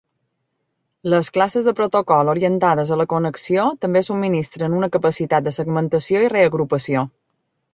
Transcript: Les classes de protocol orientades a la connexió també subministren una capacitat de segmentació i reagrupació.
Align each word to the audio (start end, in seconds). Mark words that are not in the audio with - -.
Les 1.13 1.27
classes 1.35 1.67
de 1.67 1.73
protocol 1.79 2.31
orientades 2.33 2.93
a 2.95 2.97
la 3.01 3.07
connexió 3.13 3.67
també 3.85 4.03
subministren 4.09 4.79
una 4.79 4.91
capacitat 4.97 5.47
de 5.49 5.55
segmentació 5.61 6.25
i 6.27 6.33
reagrupació. 6.35 7.07